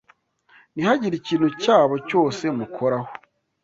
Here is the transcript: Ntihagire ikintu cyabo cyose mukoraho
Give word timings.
Ntihagire 0.73 1.15
ikintu 1.17 1.47
cyabo 1.61 1.95
cyose 2.09 2.43
mukoraho 2.57 3.09